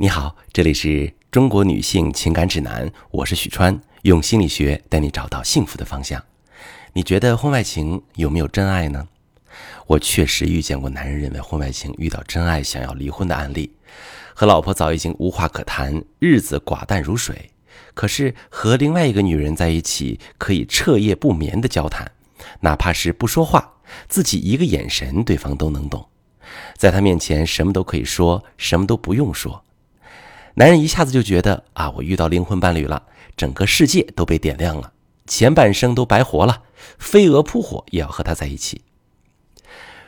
[0.00, 6.22] 你好，这里是中国女性情感指南，我是许川，用心理学带你找到幸福的方向。
[6.92, 9.08] 你觉得婚外情有没有真爱呢？
[9.88, 13.72] 我确实遇见过男人认为婚外情遇到真爱想要离婚的案例，
[14.34, 17.50] 和老婆早已经无话可谈，日子寡淡如水，
[17.92, 22.08] 可是和另外一个女人在一起可以彻夜不眠的交谈，
[22.60, 23.72] 哪怕是不说话，
[24.06, 26.08] 自己一个眼神对方都能懂，
[26.76, 29.64] 在他面前什么都可以说，什么都不用说。
[30.54, 33.02] 男人一下子就觉得啊，我遇到灵魂伴侣了，
[33.36, 34.92] 整个世界都被点亮了，
[35.26, 36.62] 前半生都白活了，
[36.98, 38.82] 飞蛾扑火也要和他在一起。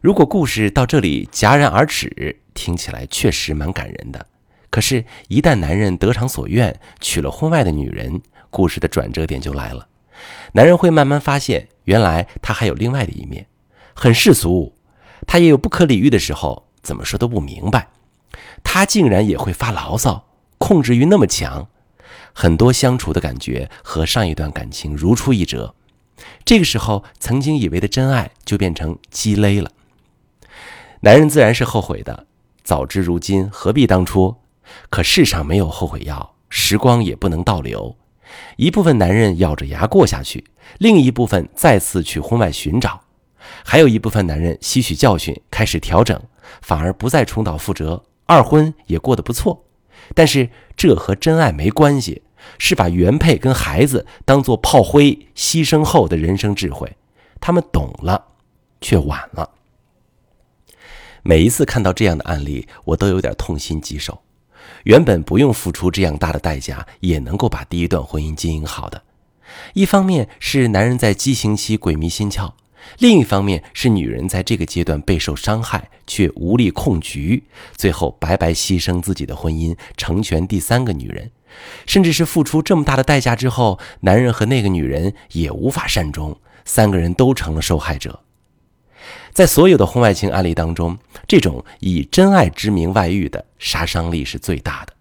[0.00, 4.26] 如果故事到这里戛然而止，听起来确实蛮感人的。
[4.68, 8.20] 可是，一旦男人得偿所愿，娶了婚外的女人，
[8.50, 9.86] 故事的转折点就来了。
[10.54, 13.46] 男人会慢慢发现，原来他还有另外的一面，
[13.94, 14.74] 很世俗，
[15.26, 17.88] 他也有不可理喻的时候，怎么说都不明白。
[18.62, 20.26] 他竟然也会发牢骚。
[20.58, 21.68] 控制欲那么强，
[22.32, 25.74] 很多相处的感觉和上一段感情如出一辙。
[26.44, 29.72] 这个时候，曾经以为的真爱就变成鸡肋了。
[31.00, 32.26] 男人自然是后悔的，
[32.62, 34.36] 早知如今何必当初？
[34.88, 37.96] 可世上没有后悔药，时光也不能倒流。
[38.56, 40.44] 一部分男人咬着牙过下去，
[40.78, 43.00] 另一部分再次去婚外寻找，
[43.64, 46.18] 还有一部分男人吸取教训，开始调整，
[46.62, 49.64] 反而不再重蹈覆辙，二婚也过得不错。
[50.14, 52.22] 但是这和真爱没关系，
[52.58, 56.96] 是把原配跟孩子当做炮灰牺牲后的人生智慧。
[57.40, 58.24] 他们懂了，
[58.80, 59.50] 却晚了。
[61.22, 64.22] 每一次看到这样的案例，我都有点痛心疾首。
[64.84, 69.02] 原本不用付出这样大的代价，也能够把第一段婚姻经营好的。
[69.74, 72.52] 一方面是男人在激情期鬼迷心窍。
[72.98, 77.44] 另一方面是女人在这个阶段备受伤害，却无力控局，
[77.76, 81.30] 最后白白牺牲自己的婚姻，成全第三个女人，
[81.86, 88.20] 甚至是付出这么大的代价之后，男人和那个女人也无法善终，三个人都成了受害者。
[89.32, 94.92] 在所有的婚外情案例当中，这种以真爱之名外遇的杀伤力是最大的。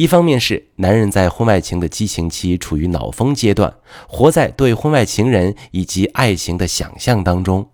[0.00, 3.74] 一方面是男人在婚外情的激情期处于脑疯阶段，
[4.08, 7.68] 活在对婚外情人以及爱情的想象当中，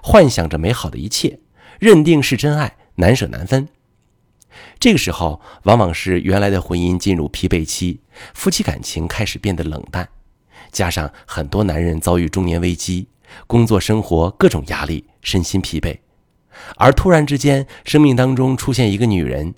[0.00, 1.40] 幻想着美好的一切，
[1.80, 3.66] 认定是真爱，难舍难分。
[4.78, 7.98] 这个时候，往往是原来的婚姻进入疲惫期，
[8.32, 10.08] 夫妻感情开始变得冷淡，
[10.70, 13.08] 加上很多男人遭遇中年危机，
[13.48, 15.98] 工作生活各种压力，身心疲惫，
[16.76, 19.56] 而突然之间，生命当中出现一个女人。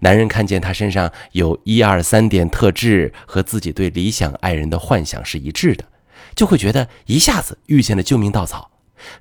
[0.00, 5.84] 男人看见她身上有一二三点特质和自己对理想爱人的幻想是一致的，
[6.34, 8.70] 就会觉得一下子遇见了救命稻草，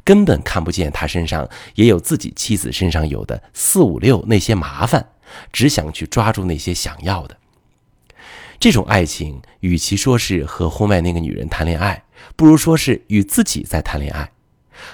[0.03, 5.09] 根本看不见他身上也有自己妻子身上有的四五六那些麻烦，
[5.51, 7.37] 只想去抓住那些想要的。
[8.59, 12.03] 这种爱情，与其说是和婚外那个女人谈恋爱，
[12.35, 14.31] 不如说是与自己在谈恋爱，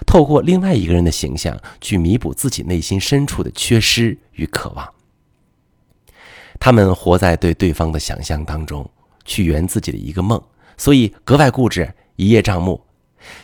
[0.06, 4.94] 透过另外一个人的形象去弥补自己内心深处的缺失与渴望。
[6.60, 8.90] 他们活在对对方的想象当中，
[9.26, 10.42] 去圆自己的一个梦，
[10.78, 12.82] 所以格外固执，一叶障目。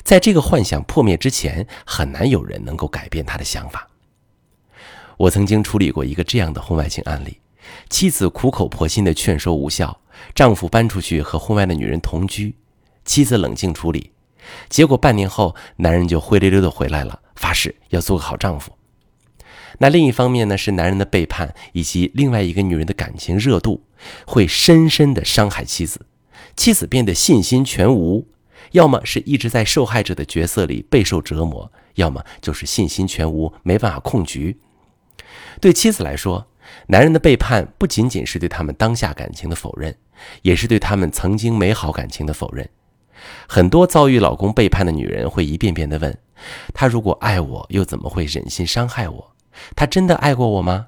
[0.04, 3.88] 在这个幻想破灭之前，很难有人能够改变他的想法。
[5.18, 7.40] 我曾经处理过一个这样的婚外情案例：
[7.90, 10.00] 妻子苦口婆心的劝说无效，
[10.34, 12.56] 丈夫搬出去和婚外的女人同居，
[13.06, 14.12] 妻子冷静处理，
[14.70, 18.72] 结果半年后，男人就灰溜溜的回来了，发誓要做个好丈夫。
[19.80, 23.84] 那另一方面呢，是男人的背叛以及另外一个女人的感情热度，
[24.26, 26.06] 会深深的伤害妻子，
[26.56, 28.28] 妻子变得信心全无，
[28.72, 34.60] 要么是一直在受害者的角色里备受折磨，要么就是信心全无，没办法控局。
[35.60, 36.48] 对妻子来说，
[36.88, 39.96] 男人的背叛不仅仅是对他们当下感情的否认，
[40.44, 42.70] 也是对他们曾经美好感情的否认。
[43.48, 46.18] 很多遭遇老公背叛的女人会一遍遍地问：
[46.74, 49.36] 他如果爱我，又怎么会忍心伤害我？
[49.76, 50.88] 他真的爱过我吗？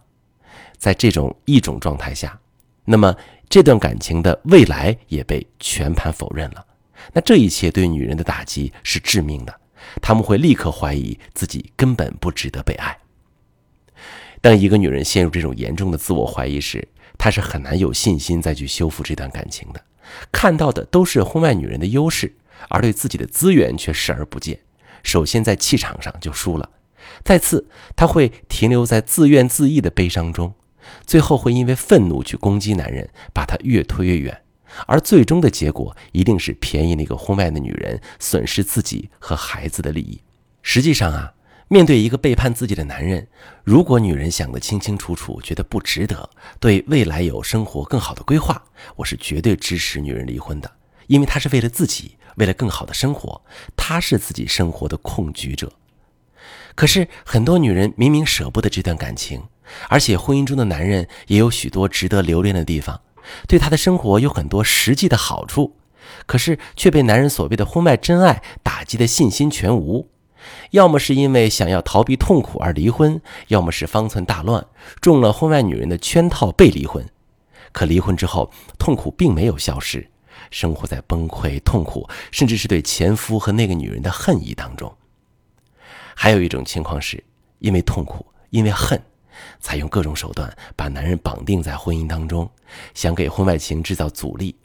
[0.78, 2.40] 在这种一种状态下，
[2.84, 3.16] 那么
[3.50, 6.66] 这段感情的未来也被全盘否认了。
[7.14, 9.60] 那这一切对女人的打击是致命的，
[10.02, 12.98] 他们会立刻怀疑自己根本不值得被爱。
[14.42, 16.88] 当一个女人陷入这种严重的自我怀疑时，
[17.18, 19.82] 她是很难有信心再去修复这段感情的。
[20.32, 22.36] 看到的都是婚外女人的优势，
[22.70, 24.60] 而对自己的资源却视而不见。
[25.02, 26.70] 首先在气场上就输了。
[27.24, 30.54] 再次，他会停留在自怨自艾的悲伤中，
[31.06, 34.44] 最后会因为愤怒去攻击男人，把他越推越远，
[34.88, 40.22] 而最终的结果一定是便宜那个婚外的女人，损失自己和孩子的利益。
[40.62, 41.34] 实际上啊，
[41.68, 43.28] 面对一个背叛自己的男人，
[43.64, 46.30] 如果女人想得清清楚楚，觉得不值得，
[46.60, 48.64] 对未来有生活更好的规划，
[48.98, 50.72] 我是绝对支持女人离婚的，
[51.08, 53.42] 因为她是为了自己，为了更好的生活，
[53.76, 55.72] 她是自己生活的控局者。
[56.76, 59.42] 可是很多女人明明舍不得这段感情，
[59.90, 63.00] 而且婚姻中的男人也有许多值得留恋的地方，
[63.48, 65.78] 对她的生活有很多实际的好处，
[66.26, 70.10] 可是却被男人所谓的婚外真爱打击的信心全无。
[70.72, 74.64] 要么是因为想要逃避痛苦而离婚，要么是方寸大乱，
[75.02, 77.04] 中了婚外女人的圈套被离婚。
[77.72, 80.08] 可离婚之后，痛苦并没有消失，
[80.52, 84.96] 生活在崩溃、痛苦，甚至是对前夫和那个女人的恨意当中。
[86.16, 87.24] 还有一种情况是，
[87.60, 89.00] 因为痛苦，因为恨，
[89.60, 92.50] 采用各种手段把男人绑定在婚姻当中，
[92.94, 94.56] 想给婚外情制造阻力。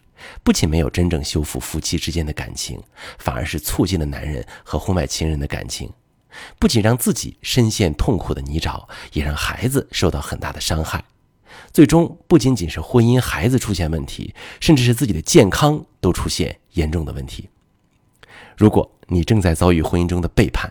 [0.44, 2.80] 不仅没有真正修复夫妻之间的感情，
[3.18, 5.90] 反而是促进了男人和婚外情人的感情。
[6.58, 11.02] 不仅让自己深陷痛苦的泥沼，也让孩子受到很大的伤害。
[11.72, 17.48] 最终，不仅仅是婚姻、孩子出现问题，甚至是自己的健康都出现严重的问题。
[18.56, 20.70] 如果你正在遭遇婚姻中的背叛，